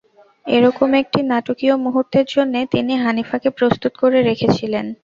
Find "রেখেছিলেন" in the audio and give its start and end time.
4.21-4.85